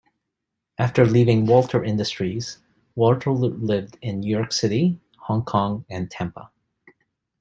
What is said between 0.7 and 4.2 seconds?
After leaving Walter Industries, Walter lived